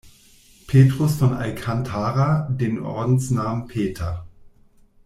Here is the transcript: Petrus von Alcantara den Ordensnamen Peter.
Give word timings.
Petrus 0.65 1.17
von 1.17 1.31
Alcantara 1.35 2.47
den 2.49 2.79
Ordensnamen 2.79 3.67
Peter. 3.67 4.25